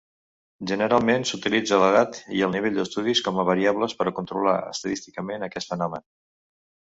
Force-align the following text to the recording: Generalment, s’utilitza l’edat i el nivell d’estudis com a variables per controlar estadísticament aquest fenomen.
Generalment, 0.69 1.25
s’utilitza 1.31 1.77
l’edat 1.83 2.17
i 2.37 2.41
el 2.47 2.55
nivell 2.55 2.79
d’estudis 2.79 3.21
com 3.27 3.37
a 3.37 3.45
variables 3.51 3.95
per 4.01 4.09
controlar 4.21 4.57
estadísticament 4.71 5.47
aquest 5.51 5.75
fenomen. 5.77 6.09